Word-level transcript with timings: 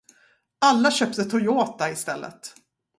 Alla 0.61 0.91
köpte 0.91 1.23
Toyota 1.25 1.91
istället. 1.91 2.55